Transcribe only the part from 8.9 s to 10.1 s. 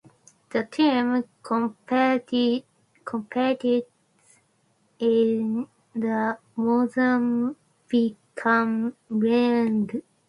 League.